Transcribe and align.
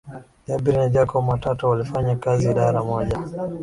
Jabir 0.47 0.73
na 0.77 0.89
Jacob 0.89 1.25
matata 1.25 1.67
walifanya 1.67 2.15
kazi 2.15 2.51
idara 2.51 2.83
moja 2.83 3.19